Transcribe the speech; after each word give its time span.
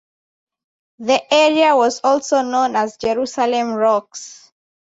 The 0.97 1.21
area 1.31 1.75
was 1.75 2.01
also 2.03 2.41
known 2.41 2.75
as 2.75 2.97
Jerusalem 2.97 3.73
Rocks. 3.75 4.51